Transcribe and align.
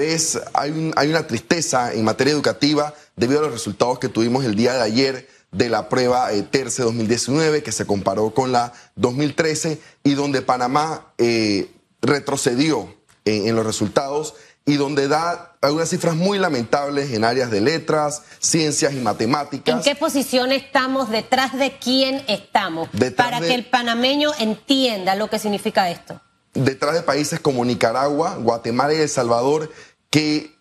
vez 0.00 0.40
hay, 0.54 0.92
hay 0.96 1.08
una 1.08 1.26
tristeza 1.26 1.92
en 1.92 2.04
materia 2.04 2.32
educativa 2.32 2.94
debido 3.16 3.40
a 3.40 3.42
los 3.42 3.52
resultados 3.52 3.98
que 3.98 4.08
tuvimos 4.08 4.44
el 4.44 4.54
día 4.54 4.74
de 4.74 4.82
ayer 4.82 5.28
de 5.52 5.68
la 5.68 5.88
prueba 5.88 6.32
eh, 6.32 6.42
TERCE 6.42 6.82
2019 6.82 7.62
que 7.62 7.72
se 7.72 7.86
comparó 7.86 8.30
con 8.30 8.52
la 8.52 8.72
2013 8.96 9.80
y 10.04 10.14
donde 10.14 10.42
Panamá 10.42 11.12
eh, 11.18 11.70
retrocedió 12.00 12.94
en, 13.24 13.54
los 13.54 13.66
resultados 13.66 14.34
y 14.64 14.76
donde 14.76 15.06
da 15.06 15.56
algunas 15.60 15.90
cifras 15.90 16.16
muy 16.16 16.38
lamentables 16.38 17.12
en 17.12 17.24
áreas 17.24 17.50
de 17.50 17.60
letras, 17.60 18.22
ciencias 18.38 18.94
y 18.94 18.96
matemáticas. 18.96 19.74
¿En 19.74 19.82
qué 19.82 19.94
posición 19.94 20.52
estamos? 20.52 21.10
¿Detrás 21.10 21.56
de 21.58 21.76
quién 21.78 22.24
estamos? 22.28 22.88
para 23.16 23.40
que 23.40 23.54
el 23.54 23.66
panameño 23.66 24.30
entienda 24.38 25.14
lo 25.14 25.28
que 25.28 25.38
significa 25.38 25.90
esto. 25.90 26.20
Detrás 26.54 26.94
de 26.94 27.02
países 27.02 27.38
como 27.38 27.64
Nicaragua, 27.64 28.34
Guatemala 28.36 28.94
y 28.94 28.98
El 28.98 29.08
Salvador, 29.08 29.70
que 30.10 30.58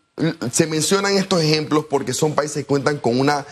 se 0.51 0.67
mencionan 0.67 1.17
estos 1.17 1.41
ejemplos 1.41 1.85
porque 1.89 2.13
son 2.13 2.33
países 2.33 2.57
que 2.57 2.65
cuentan 2.65 2.97
con 2.97 3.19
una, 3.19 3.45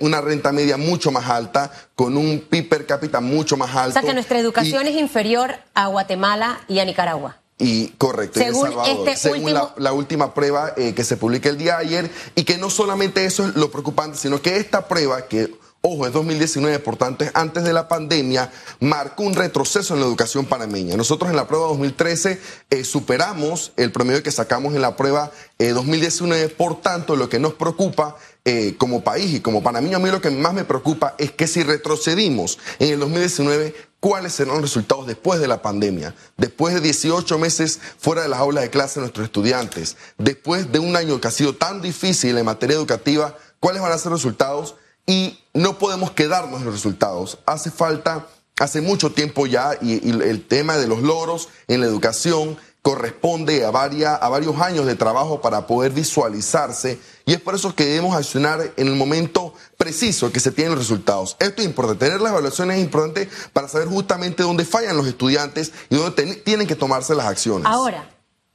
una 0.00 0.20
renta 0.20 0.52
media 0.52 0.76
mucho 0.78 1.10
más 1.10 1.28
alta, 1.28 1.70
con 1.94 2.16
un 2.16 2.40
PIB 2.40 2.68
per 2.68 2.86
cápita 2.86 3.20
mucho 3.20 3.56
más 3.56 3.74
alto. 3.76 3.90
O 3.90 3.92
sea 3.92 4.02
que 4.02 4.14
nuestra 4.14 4.38
educación 4.38 4.86
es 4.86 4.96
inferior 4.96 5.56
a 5.74 5.88
Guatemala 5.88 6.60
y 6.66 6.78
a 6.78 6.84
Nicaragua. 6.84 7.36
Y 7.58 7.88
correcto, 7.98 8.38
según, 8.38 8.70
este 8.86 9.16
según 9.16 9.52
la, 9.52 9.92
última 9.92 10.32
prueba 10.32 10.74
eh, 10.76 10.94
que 10.94 11.02
se 11.02 11.16
publica 11.16 11.48
el 11.48 11.58
día 11.58 11.78
de 11.78 11.86
ayer, 11.86 12.10
y 12.36 12.44
que 12.44 12.56
no 12.56 12.70
solamente 12.70 13.24
eso 13.24 13.48
es 13.48 13.56
lo 13.56 13.70
preocupante, 13.70 14.16
sino 14.16 14.40
que 14.40 14.58
esta 14.58 14.86
prueba 14.86 15.26
que 15.26 15.52
ojo, 15.80 16.06
es 16.06 16.12
2019, 16.12 16.78
por 16.80 16.96
tanto 16.96 17.24
es 17.24 17.30
antes 17.34 17.64
de 17.64 17.72
la 17.72 17.88
pandemia, 17.88 18.50
marcó 18.80 19.22
un 19.22 19.34
retroceso 19.34 19.94
en 19.94 20.00
la 20.00 20.06
educación 20.06 20.46
panameña. 20.46 20.96
Nosotros 20.96 21.30
en 21.30 21.36
la 21.36 21.46
prueba 21.46 21.68
2013 21.68 22.40
eh, 22.70 22.84
superamos 22.84 23.72
el 23.76 23.92
promedio 23.92 24.22
que 24.22 24.32
sacamos 24.32 24.74
en 24.74 24.82
la 24.82 24.96
prueba 24.96 25.30
2019, 25.58 26.44
eh, 26.44 26.48
por 26.48 26.80
tanto 26.80 27.16
lo 27.16 27.28
que 27.28 27.38
nos 27.38 27.54
preocupa 27.54 28.16
eh, 28.44 28.76
como 28.78 29.02
país 29.02 29.34
y 29.34 29.40
como 29.40 29.62
panameño, 29.62 29.96
a 29.96 30.00
mí 30.00 30.10
lo 30.10 30.20
que 30.20 30.30
más 30.30 30.54
me 30.54 30.64
preocupa 30.64 31.14
es 31.18 31.32
que 31.32 31.46
si 31.46 31.62
retrocedimos 31.62 32.58
en 32.78 32.94
el 32.94 33.00
2019, 33.00 33.74
¿cuáles 34.00 34.32
serán 34.32 34.54
los 34.54 34.62
resultados 34.62 35.06
después 35.06 35.38
de 35.40 35.48
la 35.48 35.60
pandemia? 35.60 36.14
Después 36.36 36.74
de 36.74 36.80
18 36.80 37.38
meses 37.38 37.78
fuera 37.98 38.22
de 38.22 38.28
las 38.28 38.38
aulas 38.38 38.64
de 38.64 38.70
clase 38.70 39.00
de 39.00 39.02
nuestros 39.02 39.26
estudiantes, 39.26 39.96
después 40.16 40.72
de 40.72 40.78
un 40.78 40.96
año 40.96 41.20
que 41.20 41.28
ha 41.28 41.32
sido 41.32 41.56
tan 41.56 41.82
difícil 41.82 42.38
en 42.38 42.46
materia 42.46 42.76
educativa, 42.76 43.36
¿cuáles 43.60 43.82
van 43.82 43.92
a 43.92 43.98
ser 43.98 44.12
los 44.12 44.22
resultados? 44.22 44.76
Y 45.08 45.40
no 45.54 45.78
podemos 45.78 46.10
quedarnos 46.10 46.60
en 46.60 46.66
los 46.66 46.74
resultados. 46.74 47.38
Hace 47.46 47.70
falta, 47.70 48.26
hace 48.60 48.82
mucho 48.82 49.10
tiempo 49.10 49.46
ya, 49.46 49.70
y, 49.80 50.10
el 50.10 50.46
tema 50.46 50.76
de 50.76 50.86
los 50.86 51.02
logros 51.02 51.48
en 51.66 51.80
la 51.80 51.86
educación 51.86 52.58
corresponde 52.82 53.64
a, 53.64 53.68
a 53.68 54.28
varios 54.28 54.60
años 54.60 54.86
de 54.86 54.94
trabajo 54.94 55.40
para 55.40 55.66
poder 55.66 55.92
visualizarse 55.92 57.00
y 57.24 57.32
es 57.32 57.40
por 57.40 57.54
eso 57.54 57.74
que 57.74 57.86
debemos 57.86 58.14
accionar 58.14 58.72
en 58.76 58.86
el 58.86 58.94
momento 58.94 59.54
preciso 59.76 60.30
que 60.30 60.40
se 60.40 60.52
tienen 60.52 60.74
los 60.74 60.80
resultados. 60.80 61.36
Esto 61.40 61.62
es 61.62 61.66
importante, 61.66 62.06
tener 62.06 62.20
las 62.20 62.32
evaluaciones 62.32 62.76
es 62.76 62.84
importante 62.84 63.28
para 63.52 63.66
saber 63.66 63.88
justamente 63.88 64.42
dónde 64.42 64.64
fallan 64.64 64.96
los 64.96 65.06
estudiantes 65.06 65.72
y 65.90 65.96
dónde 65.96 66.36
tienen 66.36 66.66
que 66.66 66.76
tomarse 66.76 67.14
las 67.14 67.26
acciones. 67.26 67.66
Ahora, 67.66 68.08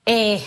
eh, 0.06 0.44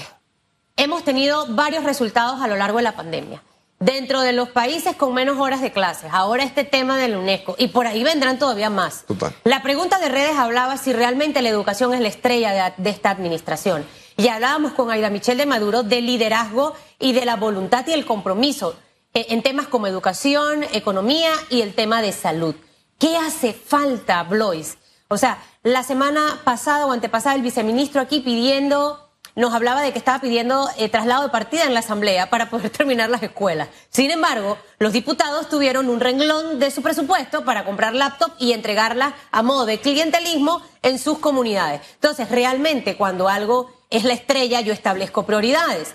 hemos 0.77 1.05
tenido 1.05 1.47
varios 1.55 1.85
resultados 1.85 2.41
a 2.41 2.47
lo 2.47 2.57
largo 2.57 2.79
de 2.79 2.85
la 2.85 2.97
pandemia 2.97 3.43
dentro 3.79 4.23
de 4.23 4.33
los 4.33 4.49
países 4.49 4.97
con 4.97 5.15
menos 5.15 5.39
horas 5.39 5.61
de 5.61 5.73
clases. 5.73 6.11
Ahora 6.13 6.45
este 6.45 6.65
tema 6.65 6.97
del 6.99 7.17
UNESCO. 7.17 7.57
Y 7.59 7.69
por 7.69 7.87
ahí 7.87 8.03
vendrán 8.05 8.39
todavía 8.39 8.71
más. 8.71 9.05
La 9.45 9.63
pregunta 9.63 9.99
de 9.99 10.09
redes 10.09 10.37
hablaba 10.37 10.77
si 10.77 10.93
realmente 10.93 11.43
la 11.43 11.49
educación 11.49 11.93
es 11.95 12.01
la 12.01 12.09
estrella 12.09 12.75
de, 12.77 12.91
esta 12.91 13.11
administración. 13.11 13.85
Y 14.17 14.29
hablábamos 14.29 14.73
con 14.73 14.91
Aida 14.91 15.11
Michel 15.11 15.39
de 15.39 15.47
Maduro 15.47 15.83
del 15.83 16.07
liderazgo 16.07 16.75
y 16.99 17.13
de 17.13 17.27
la 17.27 17.37
voluntad 17.37 17.87
y 17.87 17.93
el 17.93 18.07
compromiso 18.07 18.77
eh, 19.13 19.27
en 19.29 19.43
temas 19.43 19.67
como 19.67 19.87
educación, 19.87 20.65
economía 20.73 21.31
y 21.51 21.61
el 21.61 21.75
tema 21.75 22.01
de 22.01 22.13
salud. 22.13 22.55
¿Qué 22.99 23.17
hace 23.19 23.53
falta, 23.53 24.23
Blois? 24.23 24.79
O 25.09 25.19
sea, 25.19 25.39
la 25.63 25.83
semana 25.83 26.41
pasada 26.45 26.87
o 26.87 26.93
antepasada 26.93 27.37
el 27.37 27.43
viceministro 27.43 28.01
aquí 28.01 28.21
pidiendo 28.21 29.06
nos 29.37 29.53
hablaba 29.53 29.83
de 29.83 29.93
que 29.93 29.99
estaba 29.99 30.19
pidiendo 30.19 30.69
eh, 30.79 30.89
traslado 30.89 31.25
de 31.25 31.29
partida 31.29 31.65
en 31.65 31.75
la 31.75 31.81
Asamblea 31.81 32.31
para 32.31 32.49
poder 32.49 32.71
terminar 32.77 33.11
las 33.11 33.23
escuelas. 33.23 33.69
Sin 33.91 34.11
embargo, 34.11 34.59
los 34.79 34.93
diputados 34.93 35.49
tuvieron 35.49 35.89
un 35.91 36.01
renglón 36.01 36.59
de 36.59 36.71
su 36.71 36.83
presupuesto 36.83 37.45
para 37.45 37.65
comprar 37.65 37.95
laptop 37.95 38.33
y 38.39 38.53
entregarlas 38.53 39.13
a 39.31 39.43
modo 39.43 39.67
de 39.67 39.79
clientelismo 39.79 40.63
en 40.83 40.99
sus 40.99 41.19
comunidades. 41.19 41.83
Entonces, 41.95 42.31
realmente 42.31 42.97
cuando 42.97 43.29
algo 43.29 43.71
es 43.91 44.05
la 44.05 44.15
estrella, 44.15 44.63
yo 44.63 44.73
establezco 44.73 45.27
prioridades. 45.27 45.95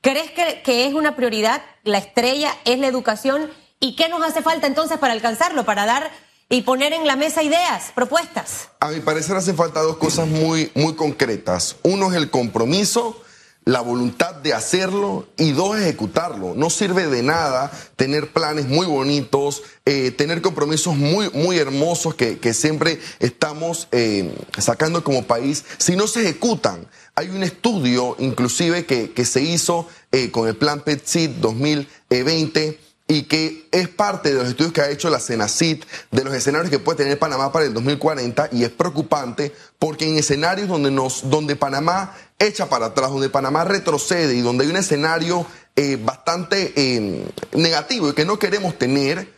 ¿Crees 0.00 0.30
que, 0.30 0.62
que 0.62 0.86
es 0.86 0.94
una 0.94 1.14
prioridad? 1.14 1.60
La 1.84 1.98
estrella 1.98 2.56
es 2.64 2.78
la 2.78 2.86
educación. 2.86 3.50
¿Y 3.80 3.96
qué 3.96 4.08
nos 4.08 4.22
hace 4.22 4.42
falta 4.42 4.66
entonces 4.66 4.98
para 4.98 5.12
alcanzarlo? 5.12 5.64
Para 5.64 5.84
dar 5.84 6.10
y 6.48 6.62
poner 6.62 6.92
en 6.92 7.06
la 7.06 7.16
mesa 7.16 7.42
ideas, 7.42 7.92
propuestas. 7.94 8.68
A 8.80 8.88
mi 8.88 9.00
parecer 9.00 9.36
hacen 9.36 9.56
falta 9.56 9.80
dos 9.80 9.98
cosas 9.98 10.26
muy, 10.26 10.70
muy 10.74 10.94
concretas. 10.94 11.76
Uno 11.82 12.10
es 12.10 12.16
el 12.16 12.30
compromiso, 12.30 13.20
la 13.66 13.82
voluntad 13.82 14.36
de 14.36 14.54
hacerlo 14.54 15.28
y 15.36 15.52
dos, 15.52 15.78
ejecutarlo. 15.78 16.54
No 16.54 16.70
sirve 16.70 17.06
de 17.06 17.22
nada 17.22 17.70
tener 17.96 18.32
planes 18.32 18.66
muy 18.66 18.86
bonitos, 18.86 19.62
eh, 19.84 20.10
tener 20.10 20.40
compromisos 20.40 20.96
muy, 20.96 21.28
muy 21.34 21.58
hermosos 21.58 22.14
que, 22.14 22.54
siempre 22.54 22.98
estamos 23.18 23.88
eh, 23.92 24.34
sacando 24.56 25.04
como 25.04 25.24
país 25.24 25.66
si 25.76 25.96
no 25.96 26.06
se 26.06 26.22
ejecutan. 26.22 26.88
Hay 27.14 27.28
un 27.28 27.42
estudio 27.42 28.16
inclusive 28.20 28.86
que, 28.86 29.12
que 29.12 29.26
se 29.26 29.42
hizo 29.42 29.86
eh, 30.12 30.30
con 30.30 30.48
el 30.48 30.56
plan 30.56 30.80
PETSIT 30.80 31.32
2020 31.32 32.87
y 33.10 33.22
que 33.22 33.66
es 33.72 33.88
parte 33.88 34.28
de 34.28 34.34
los 34.34 34.48
estudios 34.48 34.74
que 34.74 34.82
ha 34.82 34.90
hecho 34.90 35.08
la 35.08 35.18
CENACIT 35.18 35.84
de 36.10 36.24
los 36.24 36.34
escenarios 36.34 36.70
que 36.70 36.78
puede 36.78 36.98
tener 36.98 37.18
Panamá 37.18 37.50
para 37.50 37.64
el 37.64 37.72
2040 37.72 38.50
y 38.52 38.64
es 38.64 38.70
preocupante 38.70 39.54
porque 39.78 40.06
en 40.06 40.18
escenarios 40.18 40.68
donde, 40.68 40.90
nos, 40.90 41.30
donde 41.30 41.56
Panamá 41.56 42.14
echa 42.38 42.68
para 42.68 42.86
atrás, 42.86 43.10
donde 43.10 43.30
Panamá 43.30 43.64
retrocede 43.64 44.34
y 44.34 44.42
donde 44.42 44.64
hay 44.64 44.70
un 44.70 44.76
escenario 44.76 45.46
eh, 45.74 45.98
bastante 46.00 46.74
eh, 46.76 47.26
negativo 47.52 48.10
y 48.10 48.12
que 48.12 48.26
no 48.26 48.38
queremos 48.38 48.76
tener, 48.76 49.32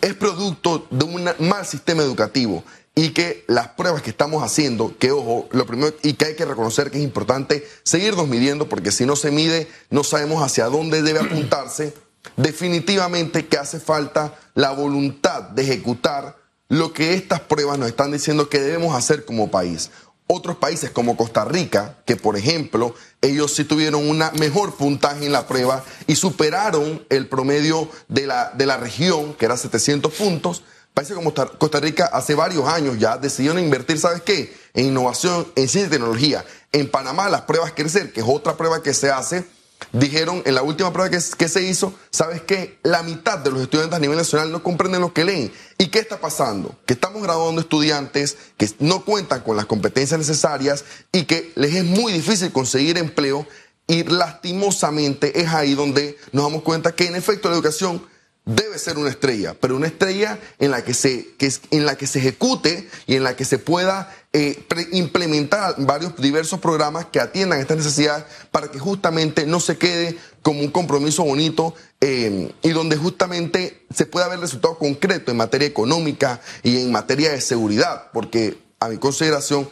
es 0.00 0.14
producto 0.14 0.86
de 0.90 1.04
un 1.04 1.28
mal 1.40 1.66
sistema 1.66 2.04
educativo 2.04 2.62
y 2.94 3.10
que 3.10 3.44
las 3.48 3.68
pruebas 3.68 4.02
que 4.02 4.10
estamos 4.10 4.44
haciendo, 4.44 4.96
que 4.96 5.10
ojo, 5.10 5.48
lo 5.50 5.66
primero 5.66 5.92
y 6.04 6.12
que 6.14 6.26
hay 6.26 6.36
que 6.36 6.44
reconocer 6.44 6.92
que 6.92 6.98
es 6.98 7.04
importante 7.04 7.66
seguirnos 7.82 8.28
midiendo 8.28 8.68
porque 8.68 8.92
si 8.92 9.06
no 9.06 9.16
se 9.16 9.32
mide 9.32 9.66
no 9.90 10.04
sabemos 10.04 10.40
hacia 10.40 10.66
dónde 10.66 11.02
debe 11.02 11.18
apuntarse 11.18 11.94
definitivamente 12.36 13.46
que 13.46 13.58
hace 13.58 13.80
falta 13.80 14.34
la 14.54 14.70
voluntad 14.70 15.42
de 15.50 15.62
ejecutar 15.62 16.36
lo 16.68 16.92
que 16.92 17.14
estas 17.14 17.40
pruebas 17.40 17.78
nos 17.78 17.88
están 17.88 18.12
diciendo 18.12 18.48
que 18.48 18.60
debemos 18.60 18.94
hacer 18.94 19.24
como 19.24 19.50
país. 19.50 19.90
Otros 20.26 20.56
países 20.56 20.90
como 20.90 21.16
Costa 21.16 21.46
Rica, 21.46 21.96
que 22.04 22.16
por 22.16 22.36
ejemplo, 22.36 22.94
ellos 23.22 23.54
sí 23.54 23.64
tuvieron 23.64 24.08
una 24.08 24.30
mejor 24.32 24.74
puntaje 24.74 25.24
en 25.24 25.32
la 25.32 25.46
prueba 25.46 25.82
y 26.06 26.16
superaron 26.16 27.02
el 27.08 27.28
promedio 27.28 27.88
de 28.08 28.26
la, 28.26 28.50
de 28.50 28.66
la 28.66 28.76
región, 28.76 29.32
que 29.32 29.46
era 29.46 29.56
700 29.56 30.12
puntos. 30.12 30.62
Países 30.92 31.16
como 31.16 31.32
Costa 31.32 31.80
Rica 31.80 32.10
hace 32.12 32.34
varios 32.34 32.66
años 32.68 32.98
ya 32.98 33.16
decidieron 33.16 33.58
invertir, 33.58 33.98
¿sabes 33.98 34.20
qué? 34.20 34.54
En 34.74 34.86
innovación, 34.86 35.46
en 35.56 35.68
ciencia 35.68 35.86
y 35.86 35.90
tecnología. 35.90 36.44
En 36.72 36.90
Panamá 36.90 37.30
las 37.30 37.42
pruebas 37.42 37.72
Crecer, 37.72 38.12
que 38.12 38.20
es 38.20 38.26
otra 38.28 38.58
prueba 38.58 38.82
que 38.82 38.92
se 38.92 39.10
hace, 39.10 39.46
dijeron 39.92 40.42
en 40.44 40.54
la 40.54 40.62
última 40.62 40.92
prueba 40.92 41.10
que, 41.10 41.20
se 41.20 41.62
hizo, 41.62 41.94
¿sabes 42.10 42.42
qué? 42.42 42.78
La 42.82 43.02
mitad 43.02 43.38
de 43.38 43.50
los 43.50 43.62
estudiantes 43.62 43.96
a 43.96 44.00
nivel 44.00 44.16
nacional 44.16 44.52
no 44.52 44.62
comprenden 44.62 45.00
lo 45.00 45.12
que 45.12 45.24
leen. 45.24 45.52
¿Y 45.78 45.88
qué 45.88 45.98
está 45.98 46.20
pasando? 46.20 46.76
Que 46.86 46.94
estamos 46.94 47.22
graduando 47.22 47.60
estudiantes 47.60 48.36
que 48.56 48.68
no 48.80 49.04
cuentan 49.04 49.40
con 49.40 49.56
las 49.56 49.66
competencias 49.66 50.18
necesarias 50.18 50.84
y 51.12 51.24
que 51.24 51.52
les 51.54 51.74
es 51.74 51.84
muy 51.84 52.12
difícil 52.12 52.52
conseguir 52.52 52.98
empleo 52.98 53.46
y 53.86 54.04
lastimosamente 54.04 55.40
es 55.40 55.48
ahí 55.48 55.74
donde 55.74 56.18
nos 56.32 56.44
damos 56.44 56.62
cuenta 56.62 56.94
que 56.94 57.06
en 57.06 57.16
efecto 57.16 57.48
la 57.48 57.54
educación 57.54 58.02
debe 58.44 58.78
ser 58.78 58.96
una 58.96 59.10
estrella, 59.10 59.54
pero 59.60 59.76
una 59.76 59.88
estrella 59.88 60.38
en 60.58 60.70
la 60.70 60.82
que 60.82 60.94
se, 60.94 61.34
que, 61.36 61.52
en 61.70 61.84
la 61.84 61.96
que 61.96 62.06
se 62.06 62.18
ejecute 62.18 62.88
y 63.06 63.16
en 63.16 63.22
la 63.22 63.36
que 63.36 63.44
se 63.44 63.58
pueda 63.58 64.14
eh, 64.32 64.66
implementar 64.92 65.74
varios 65.78 66.14
diversos 66.16 66.60
programas 66.60 67.06
que 67.06 67.20
atiendan 67.20 67.60
estas 67.60 67.78
necesidades 67.78 68.24
para 68.50 68.70
que 68.70 68.78
justamente 68.78 69.46
no 69.46 69.60
se 69.60 69.78
quede 69.78 70.18
como 70.42 70.60
un 70.60 70.70
compromiso 70.70 71.24
bonito 71.24 71.74
eh, 72.00 72.52
y 72.62 72.70
donde 72.70 72.96
justamente 72.96 73.86
se 73.94 74.06
pueda 74.06 74.28
ver 74.28 74.40
resultados 74.40 74.78
concretos 74.78 75.32
en 75.32 75.38
materia 75.38 75.66
económica 75.66 76.40
y 76.62 76.78
en 76.78 76.92
materia 76.92 77.32
de 77.32 77.40
seguridad, 77.40 78.10
porque 78.12 78.58
a 78.80 78.88
mi 78.88 78.98
consideración 78.98 79.68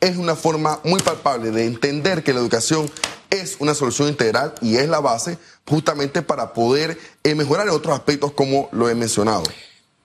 es 0.00 0.16
una 0.16 0.34
forma 0.34 0.80
muy 0.84 1.00
palpable 1.00 1.50
de 1.50 1.66
entender 1.66 2.22
que 2.22 2.32
la 2.32 2.40
educación 2.40 2.90
es 3.30 3.56
una 3.60 3.74
solución 3.74 4.08
integral 4.08 4.54
y 4.60 4.76
es 4.76 4.88
la 4.88 5.00
base 5.00 5.38
justamente 5.66 6.22
para 6.22 6.52
poder 6.52 6.98
eh, 7.22 7.34
mejorar 7.34 7.68
en 7.68 7.74
otros 7.74 7.94
aspectos 7.94 8.32
como 8.32 8.68
lo 8.72 8.88
he 8.88 8.94
mencionado. 8.94 9.44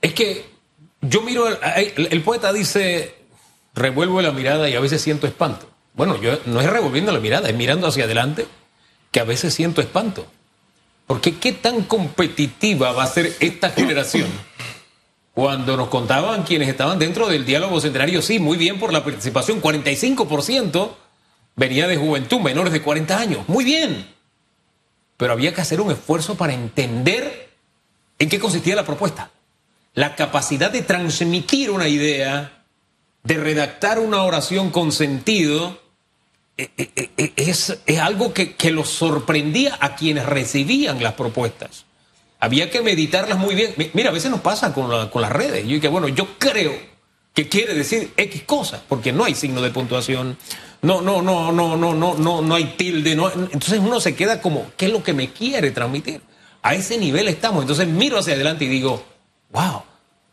Es 0.02 0.14
que 0.14 0.46
yo 1.02 1.22
miro, 1.22 1.48
el, 1.48 2.24
poeta 2.24 2.54
dice, 2.54 3.16
revuelvo 3.76 4.22
la 4.22 4.32
mirada 4.32 4.70
y 4.70 4.76
a 4.76 4.80
veces 4.80 5.02
siento 5.02 5.28
espanto. 5.28 5.70
Bueno, 5.94 6.20
yo 6.22 6.40
no 6.46 6.62
es 6.62 6.70
revolviendo 6.70 7.12
la 7.12 7.20
mirada, 7.20 7.50
es 7.50 7.56
mirando 7.56 7.88
hacia 7.88 8.06
adelante 8.06 8.48
que 9.12 9.20
a 9.20 9.24
veces 9.24 9.54
siento 9.54 9.82
espanto. 9.82 10.26
Porque 11.06 11.38
qué 11.38 11.52
tan 11.52 11.84
competitiva 11.84 12.92
va 12.92 13.04
a 13.04 13.08
ser 13.08 13.36
esta 13.40 13.70
generación 13.70 14.28
cuando 15.36 15.76
nos 15.76 15.90
contaban 15.90 16.44
quienes 16.44 16.70
estaban 16.70 16.98
dentro 16.98 17.28
del 17.28 17.46
diálogo 17.46 17.82
centenario, 17.82 18.22
sí, 18.22 18.40
muy 18.40 18.58
bien 18.58 18.80
por 18.80 18.94
la 18.94 19.04
participación, 19.04 19.62
45% 19.62 20.96
venía 21.58 21.88
de 21.88 21.98
juventud, 21.98 22.40
menores 22.40 22.72
de 22.72 22.82
40 22.82 23.20
años, 23.20 23.50
muy 23.50 23.66
bien. 23.66 24.08
Pero 25.18 25.34
había 25.34 25.54
que 25.54 25.60
hacer 25.60 25.82
un 25.82 25.92
esfuerzo 25.92 26.36
para 26.36 26.54
entender 26.54 27.50
en 28.18 28.30
qué 28.30 28.40
consistía 28.40 28.78
la 28.78 28.86
propuesta. 28.86 29.30
La 29.94 30.16
capacidad 30.16 30.72
de 30.72 30.84
transmitir 30.84 31.70
una 31.70 31.90
idea, 31.90 32.55
de 33.26 33.38
redactar 33.38 34.00
una 34.00 34.24
oración 34.24 34.72
con 34.72 34.94
sentido, 34.94 35.82
eh, 36.58 36.70
eh, 36.78 37.10
eh, 37.18 37.34
es, 37.36 37.78
algo 38.02 38.34
que, 38.34 38.56
que 38.56 38.72
los 38.72 38.88
sorprendía 38.88 39.78
a 39.82 39.96
quienes 39.96 40.26
recibían 40.26 41.04
las 41.04 41.14
propuestas 41.16 41.86
había 42.40 42.70
que 42.70 42.82
meditarlas 42.82 43.38
muy 43.38 43.56
bien. 43.56 43.74
Mira, 43.94 44.10
a 44.10 44.14
veces 44.14 44.32
nos 44.32 44.42
pasa 44.42 44.74
con, 44.74 44.90
las 44.90 45.32
redes. 45.32 45.64
Yo 45.64 45.76
dije, 45.76 45.88
bueno, 45.88 46.08
yo 46.08 46.38
creo 46.38 46.74
que 47.34 47.50
quiere 47.50 47.74
decir 47.74 48.14
X 48.16 48.44
cosas, 48.44 48.82
porque 48.88 49.12
no 49.12 49.26
hay 49.26 49.36
signo 49.36 49.62
de 49.62 49.72
puntuación, 49.72 50.38
no, 50.82 51.02
no, 51.02 51.22
no, 51.22 51.52
no, 51.52 51.76
no, 51.76 51.94
no, 51.94 52.16
no, 52.16 52.42
no 52.42 52.56
hay 52.56 52.76
tilde, 52.78 53.14
entonces 53.14 53.80
uno 53.80 54.00
se 54.00 54.16
queda 54.16 54.42
como, 54.42 54.72
¿qué 54.78 54.86
es 54.86 54.92
lo 54.92 55.04
que 55.04 55.14
me 55.14 55.32
quiere 55.32 55.72
transmitir? 55.72 56.22
A 56.62 56.76
ese 56.76 56.98
nivel 56.98 57.28
estamos. 57.28 57.64
Entonces 57.64 57.88
miro 57.88 58.20
hacia 58.20 58.34
adelante 58.34 58.66
y 58.66 58.70
digo, 58.70 59.04
wow, 59.52 59.84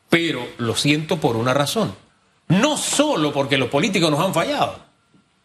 pero 0.08 0.46
lo 0.58 0.76
siento 0.76 1.18
por 1.18 1.36
una 1.36 1.54
razón. 1.54 1.94
No 2.52 2.76
solo 2.76 3.32
porque 3.32 3.56
los 3.56 3.68
políticos 3.68 4.10
nos 4.10 4.20
han 4.20 4.34
fallado, 4.34 4.76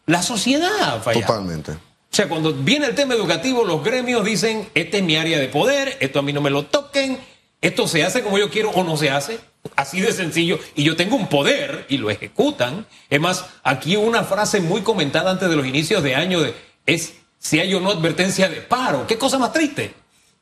la 0.05 0.21
sociedad 0.21 0.69
ha 0.81 0.99
fallado. 0.99 1.25
Totalmente. 1.25 1.71
O 1.71 2.15
sea, 2.17 2.27
cuando 2.27 2.53
viene 2.53 2.87
el 2.87 2.95
tema 2.95 3.13
educativo, 3.13 3.63
los 3.63 3.83
gremios 3.83 4.25
dicen, 4.25 4.67
este 4.73 4.97
es 4.97 5.03
mi 5.03 5.15
área 5.15 5.39
de 5.39 5.47
poder, 5.47 5.97
esto 6.01 6.19
a 6.19 6.21
mí 6.21 6.33
no 6.33 6.41
me 6.41 6.49
lo 6.49 6.65
toquen, 6.65 7.17
esto 7.61 7.87
se 7.87 8.03
hace 8.03 8.23
como 8.23 8.37
yo 8.37 8.49
quiero 8.49 8.71
o 8.71 8.83
no 8.83 8.97
se 8.97 9.09
hace, 9.09 9.39
así 9.75 10.01
de 10.01 10.11
sencillo, 10.11 10.59
y 10.75 10.83
yo 10.83 10.95
tengo 10.97 11.15
un 11.15 11.27
poder 11.27 11.85
y 11.87 11.97
lo 11.97 12.09
ejecutan. 12.09 12.85
Es 13.09 13.21
más, 13.21 13.45
aquí 13.63 13.95
una 13.95 14.23
frase 14.23 14.59
muy 14.59 14.81
comentada 14.81 15.31
antes 15.31 15.49
de 15.49 15.55
los 15.55 15.65
inicios 15.65 16.03
de 16.03 16.15
año 16.15 16.41
de, 16.41 16.53
es 16.85 17.13
si 17.39 17.59
hay 17.59 17.73
o 17.73 17.79
no 17.79 17.91
advertencia 17.91 18.49
de 18.49 18.61
paro. 18.61 19.07
¿Qué 19.07 19.17
cosa 19.17 19.37
más 19.37 19.53
triste? 19.53 19.93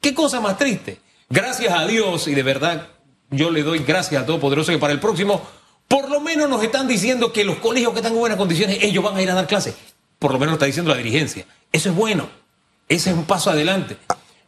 ¿Qué 0.02 0.16
cosa 0.16 0.42
más 0.42 0.58
triste? 0.58 1.00
Gracias 1.30 1.74
a 1.74 1.86
Dios 1.86 2.28
y 2.28 2.34
de 2.34 2.44
verdad 2.44 2.88
yo 3.30 3.52
le 3.52 3.64
doy 3.64 3.80
gracias 3.80 4.24
a 4.24 4.26
Todopoderoso 4.26 4.72
que 4.72 4.78
para 4.78 4.94
el 4.94 5.00
próximo 5.00 5.42
por 5.88 6.10
lo 6.10 6.20
menos 6.20 6.50
nos 6.50 6.64
están 6.64 6.88
diciendo 6.88 7.32
que 7.32 7.44
los 7.44 7.58
colegios 7.58 7.94
que 7.94 8.00
están 8.00 8.14
en 8.14 8.20
buenas 8.20 8.38
condiciones, 8.38 8.80
ellos 8.82 9.04
van 9.04 9.16
a 9.16 9.22
ir 9.22 9.30
a 9.30 9.36
dar 9.36 9.48
clases. 9.48 9.76
Por 10.20 10.32
lo 10.32 10.40
menos 10.40 10.54
está 10.54 10.66
diciendo 10.66 10.92
la 10.92 10.98
dirigencia. 10.98 11.46
Eso 11.72 11.90
es 11.90 11.96
bueno, 11.96 12.30
ese 12.88 13.12
es 13.12 13.16
un 13.16 13.26
paso 13.26 13.50
adelante. 13.50 13.98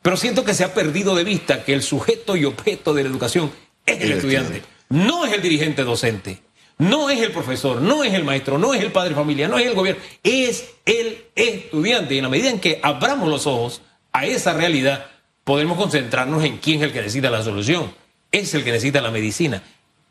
Pero 0.01 0.17
siento 0.17 0.43
que 0.45 0.53
se 0.53 0.63
ha 0.63 0.73
perdido 0.73 1.15
de 1.15 1.23
vista 1.23 1.63
que 1.63 1.73
el 1.73 1.83
sujeto 1.83 2.37
y 2.37 2.45
objeto 2.45 2.93
de 2.93 3.03
la 3.03 3.09
educación 3.09 3.51
es 3.85 4.01
el, 4.01 4.13
estudiante, 4.13 4.63
no 4.89 5.25
es 5.25 5.33
el 5.33 5.41
dirigente 5.41 5.83
docente, 5.83 6.41
no 6.77 7.09
es 7.09 7.19
el 7.21 7.31
profesor, 7.31 7.81
no 7.81 8.03
es 8.03 8.13
el 8.13 8.23
maestro, 8.23 8.57
no 8.57 8.73
es 8.73 8.81
el 8.81 8.91
padre 8.91 9.09
de 9.09 9.15
familia, 9.15 9.47
no 9.47 9.57
es 9.57 9.67
el 9.67 9.73
gobierno, 9.73 10.01
es 10.23 10.69
el 10.85 11.25
estudiante. 11.35 12.15
Y 12.15 12.17
en 12.17 12.23
la 12.23 12.29
medida 12.29 12.49
en 12.49 12.59
que 12.59 12.79
abramos 12.81 13.27
los 13.29 13.47
ojos 13.47 13.81
a 14.13 14.25
esa 14.25 14.53
realidad, 14.53 15.07
podemos 15.43 15.77
concentrarnos 15.77 16.43
en 16.43 16.57
quién 16.57 16.77
es 16.77 16.83
el 16.83 16.93
que 16.93 17.01
necesita 17.01 17.29
la 17.29 17.43
solución. 17.43 17.93
Es 18.31 18.53
el 18.53 18.63
que 18.63 18.71
necesita 18.71 19.01
la 19.01 19.11
medicina 19.11 19.63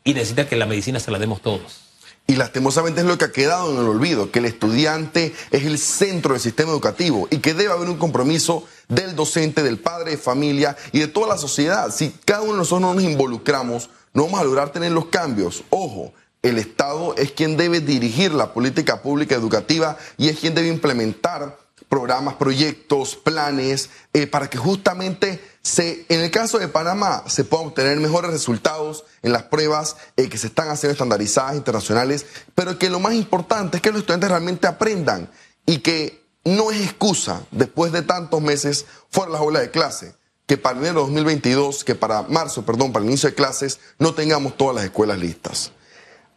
y 0.07 0.13
necesita 0.13 0.47
que 0.47 0.55
la 0.55 0.65
medicina 0.65 1.01
se 1.01 1.11
la 1.11 1.19
demos 1.19 1.41
todos. 1.41 1.81
Y 2.27 2.37
lastimosamente 2.37 3.01
es 3.01 3.05
lo 3.05 3.17
que 3.17 3.25
ha 3.25 3.31
quedado 3.33 3.73
en 3.73 3.77
el 3.77 3.89
olvido, 3.89 4.31
que 4.31 4.39
el 4.39 4.45
estudiante 4.45 5.35
es 5.51 5.65
el 5.65 5.77
centro 5.77 6.31
del 6.31 6.41
sistema 6.41 6.71
educativo 6.71 7.27
y 7.29 7.39
que 7.39 7.53
debe 7.53 7.73
haber 7.73 7.89
un 7.89 7.97
compromiso 7.97 8.63
del 8.87 9.17
docente, 9.17 9.63
del 9.63 9.79
padre 9.79 10.11
de 10.11 10.17
familia 10.17 10.77
y 10.93 10.99
de 10.99 11.09
toda 11.09 11.27
la 11.27 11.37
sociedad. 11.37 11.93
Si 11.93 12.11
cada 12.23 12.41
uno 12.41 12.53
de 12.53 12.59
nosotros 12.59 12.81
no 12.81 12.93
nos 12.93 13.03
involucramos, 13.03 13.89
no 14.13 14.23
vamos 14.23 14.39
a 14.39 14.45
lograr 14.45 14.71
tener 14.71 14.93
los 14.93 15.07
cambios. 15.07 15.65
Ojo, 15.71 16.13
el 16.41 16.57
Estado 16.57 17.13
es 17.17 17.33
quien 17.33 17.57
debe 17.57 17.81
dirigir 17.81 18.33
la 18.33 18.53
política 18.53 19.01
pública 19.01 19.35
educativa 19.35 19.97
y 20.17 20.29
es 20.29 20.39
quien 20.39 20.55
debe 20.55 20.69
implementar 20.69 21.57
programas, 21.89 22.35
proyectos, 22.35 23.17
planes, 23.17 23.89
eh, 24.13 24.25
para 24.25 24.49
que 24.49 24.57
justamente 24.57 25.41
en 25.77 26.21
el 26.21 26.31
caso 26.31 26.59
de 26.59 26.67
Panamá 26.67 27.23
se 27.27 27.43
puedan 27.43 27.67
obtener 27.67 27.97
mejores 27.99 28.31
resultados 28.31 29.05
en 29.21 29.31
las 29.33 29.43
pruebas 29.43 29.97
eh, 30.15 30.29
que 30.29 30.37
se 30.37 30.47
están 30.47 30.69
haciendo 30.69 30.93
estandarizadas 30.93 31.55
internacionales, 31.55 32.25
pero 32.55 32.79
que 32.79 32.89
lo 32.89 32.99
más 32.99 33.13
importante 33.13 33.77
es 33.77 33.83
que 33.83 33.91
los 33.91 33.99
estudiantes 33.99 34.29
realmente 34.29 34.67
aprendan 34.67 35.29
y 35.65 35.79
que 35.79 36.25
no 36.45 36.71
es 36.71 36.81
excusa, 36.81 37.41
después 37.51 37.91
de 37.91 38.01
tantos 38.01 38.41
meses 38.41 38.85
fuera 39.09 39.27
de 39.27 39.33
las 39.33 39.41
aulas 39.41 39.61
de 39.63 39.71
clase, 39.71 40.15
que 40.45 40.57
para 40.57 40.79
enero 40.79 41.01
de 41.01 41.07
2022, 41.07 41.83
que 41.83 41.93
para 41.93 42.21
marzo, 42.23 42.65
perdón, 42.65 42.93
para 42.93 43.03
el 43.03 43.11
inicio 43.11 43.29
de 43.29 43.35
clases, 43.35 43.79
no 43.99 44.13
tengamos 44.13 44.55
todas 44.55 44.75
las 44.75 44.85
escuelas 44.85 45.19
listas. 45.19 45.71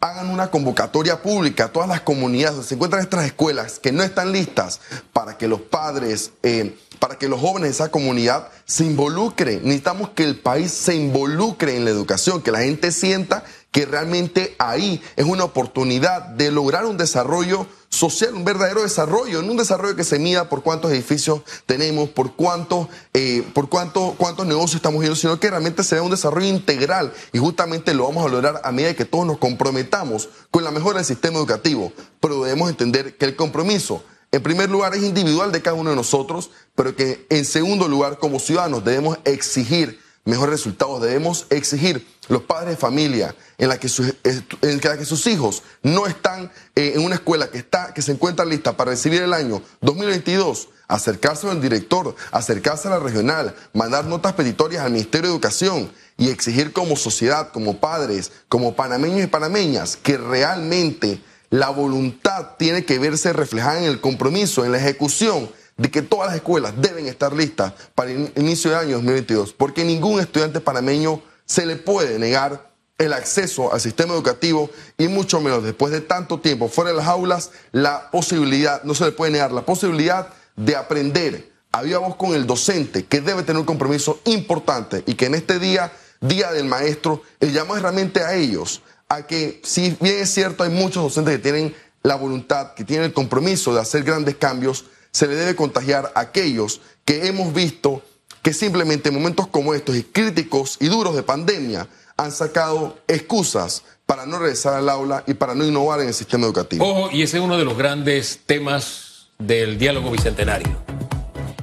Hagan 0.01 0.31
una 0.31 0.51
convocatoria 0.51 1.23
pública 1.23 1.67
a 1.67 1.73
todas 1.73 1.89
las 1.89 2.01
comunidades 2.01 2.57
donde 2.57 2.69
se 2.69 2.75
encuentran 2.75 3.03
estas 3.03 3.25
escuelas 3.25 3.79
que 3.79 3.93
no 3.93 4.03
están 4.03 4.33
listas 4.33 4.81
para 5.13 5.39
que 5.39 5.47
los 5.47 5.61
padres, 5.61 6.33
eh, 6.43 6.77
para 7.01 7.19
que 7.19 7.29
los 7.29 7.41
jóvenes 7.41 7.71
de 7.71 7.75
esa 7.75 7.91
comunidad 7.91 8.49
se 8.67 8.85
involucren. 8.85 9.63
Necesitamos 9.65 10.11
que 10.11 10.23
el 10.23 10.39
país 10.39 10.71
se 10.71 10.95
involucre 10.95 11.77
en 11.77 11.85
la 11.85 11.91
educación, 11.91 12.43
que 12.43 12.53
la 12.53 12.61
gente 12.61 12.93
sienta 12.93 13.43
que 13.73 13.87
realmente 13.87 14.55
ahí 14.59 15.03
es 15.17 15.25
una 15.25 15.45
oportunidad 15.45 16.23
de 16.23 16.51
lograr 16.51 16.87
un 16.87 16.97
desarrollo 16.97 17.67
social, 17.89 18.35
un 18.35 18.45
verdadero 18.45 18.83
desarrollo, 18.83 19.43
no 19.43 19.53
un 19.53 19.57
desarrollo 19.57 19.97
que 19.97 20.05
se 20.05 20.19
mida 20.19 20.49
por 20.49 20.63
cuántos 20.63 20.93
edificios 20.93 21.43
tenemos, 21.67 22.09
por 22.09 22.35
cuántos, 22.35 22.89
eh, 23.15 23.45
por 23.55 23.69
cuánto, 23.69 24.15
cuántos 24.17 24.47
negocios 24.47 24.77
estamos 24.77 25.01
viendo, 25.01 25.17
sino 25.17 25.39
que 25.41 25.51
realmente 25.51 25.85
sea 25.85 26.03
un 26.03 26.11
desarrollo 26.11 26.47
integral 26.47 27.13
y 27.33 27.39
justamente 27.39 27.95
lo 27.95 28.05
vamos 28.05 28.25
a 28.25 28.29
lograr 28.29 28.61
a 28.65 28.73
medida 28.73 28.95
que 28.95 29.05
todos 29.05 29.27
nos 29.27 29.39
comprometamos 29.39 30.29
con 30.51 30.65
la 30.65 30.71
mejora 30.71 30.99
del 30.99 31.07
sistema 31.07 31.39
educativo. 31.39 31.93
Pero 32.21 32.43
debemos 32.43 32.71
entender 32.71 33.17
que 33.17 33.25
el 33.25 33.37
compromiso, 33.37 34.03
en 34.33 34.43
primer 34.43 34.71
lugar, 34.71 34.95
es 34.95 35.03
individual 35.03 35.51
de 35.53 35.63
cada 35.63 35.75
uno 35.75 35.91
de 35.91 35.97
nosotros, 35.97 36.51
pero 36.75 36.95
que 36.95 37.27
en 37.31 37.45
segundo 37.45 37.89
lugar, 37.89 38.19
como 38.19 38.39
ciudadanos, 38.39 38.85
debemos 38.85 39.19
exigir 39.25 39.99
mejores 40.25 40.51
resultados. 40.51 41.03
Debemos 41.03 41.47
exigir 41.51 42.07
los 42.29 42.43
padres 42.43 42.71
de 42.71 42.77
familia 42.77 43.35
en 43.59 43.69
la 43.69 43.79
que 43.79 43.89
sus, 43.89 44.15
que 44.23 45.05
sus 45.05 45.27
hijos 45.27 45.63
no 45.83 46.07
están 46.07 46.51
eh, 46.77 46.93
en 46.95 47.05
una 47.05 47.17
escuela 47.17 47.51
que, 47.51 47.59
está, 47.59 47.93
que 47.93 48.03
se 48.03 48.13
encuentra 48.13 48.45
lista 48.45 48.77
para 48.77 48.93
recibir 48.93 49.23
el 49.23 49.33
año 49.33 49.63
2022, 49.81 50.69
acercarse 50.89 51.49
al 51.49 51.61
director, 51.61 52.15
acercarse 52.31 52.89
a 52.89 52.93
la 52.93 52.99
regional, 52.99 53.55
mandar 53.73 54.07
notas 54.07 54.35
petitorias 54.35 54.85
al 54.85 54.93
Ministerio 54.93 55.29
de 55.29 55.35
Educación 55.35 55.91
y 56.17 56.29
exigir 56.29 56.73
como 56.73 56.97
sociedad, 56.97 57.51
como 57.51 57.79
padres, 57.79 58.31
como 58.49 58.77
panameños 58.77 59.25
y 59.25 59.27
panameñas, 59.27 59.97
que 59.97 60.17
realmente 60.17 61.23
la 61.51 61.69
voluntad 61.71 62.57
tiene 62.59 62.85
que 62.85 62.99
verse 62.99 63.33
reflejada 63.33 63.79
en 63.81 63.85
el 63.85 64.01
compromiso, 64.01 64.65
en 64.65 64.73
la 64.73 64.79
ejecución 64.79 65.51
de 65.77 65.91
que 65.91 66.03
todas 66.03 66.29
las 66.29 66.37
escuelas 66.37 66.75
deben 66.77 67.07
estar 67.07 67.33
listas 67.33 67.73
para 67.95 68.11
el 68.11 68.33
inicio 68.37 68.71
del 68.71 68.81
año 68.81 68.97
2022, 68.97 69.53
porque 69.55 69.85
ningún 69.85 70.21
estudiante 70.21 70.61
panameño 70.61 71.23
se 71.45 71.67
le 71.67 71.77
puede 71.77 72.19
negar 72.19 72.71
el 72.99 73.15
acceso 73.15 73.73
al 73.73 73.81
sistema 73.81 74.13
educativo 74.13 74.71
y 74.99 75.09
mucho 75.09 75.41
menos 75.41 75.65
después 75.65 75.91
de 75.91 76.03
tanto 76.03 76.39
tiempo 76.39 76.69
fuera 76.69 76.91
de 76.91 76.97
las 76.99 77.07
aulas, 77.07 77.51
la 77.73 78.11
posibilidad, 78.11 78.83
no 78.85 78.95
se 78.95 79.07
le 79.07 79.13
puede 79.13 79.33
negar 79.33 79.53
la 79.53 79.65
posibilidad 79.65 80.29
de 80.55 80.77
aprender 80.77 81.51
a 81.73 81.83
voz 81.99 82.17
con 82.17 82.35
el 82.35 82.47
docente, 82.47 83.07
que 83.07 83.21
debe 83.21 83.43
tener 83.43 83.61
un 83.61 83.67
compromiso 83.67 84.21
importante 84.25 85.03
y 85.07 85.15
que 85.15 85.27
en 85.27 85.35
este 85.35 85.59
día, 85.59 85.93
Día 86.21 86.53
del 86.53 86.67
Maestro, 86.67 87.23
el 87.41 87.53
llamado 87.53 87.77
es 87.77 87.83
realmente 87.83 88.23
a 88.23 88.35
ellos, 88.35 88.83
a 89.11 89.27
que 89.27 89.61
si 89.63 89.97
bien 90.01 90.21
es 90.21 90.33
cierto 90.33 90.63
hay 90.63 90.71
muchos 90.71 91.03
docentes 91.03 91.37
que 91.37 91.43
tienen 91.43 91.75
la 92.03 92.15
voluntad, 92.15 92.73
que 92.75 92.85
tienen 92.85 93.07
el 93.07 93.13
compromiso 93.13 93.75
de 93.75 93.81
hacer 93.81 94.05
grandes 94.05 94.37
cambios, 94.37 94.87
se 95.11 95.27
le 95.27 95.35
debe 95.35 95.57
contagiar 95.57 96.13
a 96.15 96.21
aquellos 96.21 96.81
que 97.05 97.27
hemos 97.27 97.53
visto 97.53 98.03
que 98.43 98.55
simplemente 98.55 99.09
en 99.09 99.17
momentos 99.17 99.49
como 99.49 99.75
estos 99.75 99.97
y 99.97 100.05
críticos 100.05 100.79
y 100.81 100.87
duros 100.87 101.15
de 101.15 101.25
pandemia 101.25 101.89
han 102.17 102.31
sacado 102.31 102.99
excusas 103.09 103.83
para 104.07 104.27
no 104.27 104.39
regresar 104.39 104.75
al 104.75 104.89
aula 104.89 105.25
y 105.27 105.35
para 105.35 105.55
no 105.55 105.65
innovar 105.65 106.01
en 106.01 106.09
el 106.09 106.15
sistema 106.15 106.47
educativo. 106.47 106.85
Ojo, 106.85 107.11
y 107.11 107.23
ese 107.23 107.39
es 107.39 107.43
uno 107.43 107.59
de 107.59 107.65
los 107.65 107.77
grandes 107.77 108.41
temas 108.47 109.29
del 109.39 109.77
diálogo 109.77 110.11
bicentenario. 110.11 110.77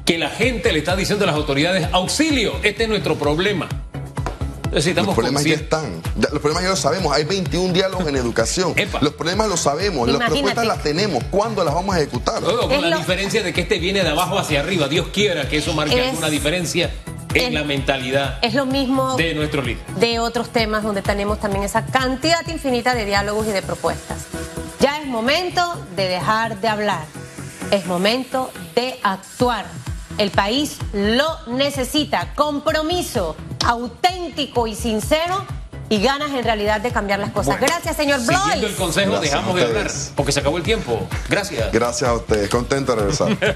Que 0.04 0.18
la 0.18 0.30
gente 0.30 0.72
le 0.72 0.80
está 0.80 0.96
diciendo 0.96 1.24
a 1.24 1.27
las 1.27 1.36
autoridades, 1.36 1.88
auxilio, 1.94 2.54
este 2.63 2.84
es 2.84 2.89
nuestro 2.89 3.16
problema 3.18 3.87
los 4.72 5.16
problemas 5.16 5.44
ya 5.44 5.56
están. 5.56 6.02
Los 6.16 6.42
problemas 6.42 6.64
ya 6.64 6.70
los 6.70 6.80
sabemos. 6.80 7.16
Hay 7.16 7.24
21 7.24 7.74
diálogos 7.74 8.08
en 8.08 8.16
educación. 8.16 8.74
Los 9.02 9.14
problemas 9.14 9.48
los 9.48 9.60
sabemos. 9.60 10.10
Las 10.10 10.30
propuestas 10.30 10.66
las 10.66 10.84
tenemos. 10.84 11.24
¿Cuándo 11.26 11.64
las 11.64 11.74
vamos 11.74 11.96
a 11.96 12.00
ejecutar? 12.00 12.42
con 12.42 12.90
la 12.90 12.98
diferencia 12.98 13.44
de 13.44 13.54
que 13.54 13.62
este 13.62 13.80
viene 13.80 14.04
de 14.04 14.10
abajo 14.10 14.38
hacia 14.38 14.60
arriba. 14.60 14.88
Dios 14.88 15.08
quiera 15.14 15.48
que 15.48 15.58
eso 15.58 15.74
marque 15.74 16.00
alguna 16.00 16.30
diferencia 16.30 16.92
en 17.34 17.54
la 17.54 17.64
mentalidad 17.64 18.40
es 18.42 18.54
lo 18.54 18.66
mismo 18.66 19.16
de 19.16 19.34
nuestro 19.34 19.62
líder. 19.62 19.86
De 20.00 20.20
otros 20.20 20.50
temas 20.50 20.84
donde 20.84 21.02
tenemos 21.02 21.40
también 21.40 21.64
esa 21.64 21.86
cantidad 21.86 22.46
infinita 22.48 22.96
de 22.96 23.06
diálogos 23.06 23.48
y 23.48 23.52
de 23.52 23.62
propuestas. 23.62 24.26
Ya 24.80 25.02
es 25.02 25.08
momento 25.08 25.62
de 25.96 26.08
dejar 26.08 26.60
de 26.62 26.68
hablar. 26.68 27.06
Es 27.72 27.86
momento 27.86 28.52
de 28.76 29.00
actuar. 29.04 29.66
El 30.18 30.32
país 30.32 30.78
lo 30.94 31.28
necesita. 31.48 32.34
Compromiso 32.34 33.36
auténtico 33.68 34.66
y 34.66 34.76
sincero 34.76 35.46
y 35.90 36.02
ganas 36.02 36.32
en 36.32 36.44
realidad 36.44 36.82
de 36.82 36.92
cambiar 36.92 37.20
las 37.20 37.32
cosas. 37.32 37.60
Gracias, 37.60 37.96
señor 37.96 38.20
Blois. 38.26 38.42
Siguiendo 38.42 38.68
el 38.68 38.76
consejo, 38.76 39.20
dejamos 39.20 39.56
de 39.56 39.64
hablar 39.64 39.92
porque 40.16 40.32
se 40.32 40.40
acabó 40.40 40.58
el 40.58 40.64
tiempo. 40.64 41.08
Gracias. 41.30 41.72
Gracias 41.72 42.10
a 42.10 42.14
ustedes. 42.14 42.50
Contento 42.50 42.96
de 42.96 43.02
regresar. 43.02 43.38